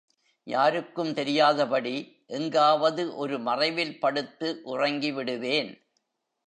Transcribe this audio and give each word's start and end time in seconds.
யாருக்கும் 0.47 1.11
தெரியாதபடி 1.13 1.93
எங்காவது 2.27 3.15
ஒரு 3.15 3.39
மறைவில் 3.39 3.99
படுத்து 3.99 4.61
உறங்கிவிடுவேன். 4.65 5.71